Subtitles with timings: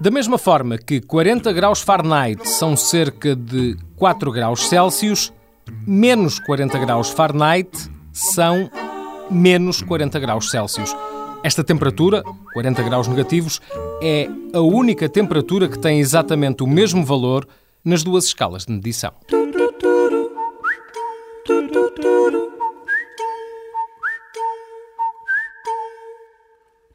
[0.00, 5.32] Da mesma forma que 40 graus Fahrenheit são cerca de 4 graus Celsius,
[5.84, 7.70] menos 40 graus Fahrenheit
[8.12, 8.70] são
[9.28, 10.94] menos 40 graus Celsius.
[11.42, 13.60] Esta temperatura, 40 graus negativos,
[14.00, 17.48] é a única temperatura que tem exatamente o mesmo valor
[17.84, 19.12] nas duas escalas de medição.
[21.44, 22.61] do do do do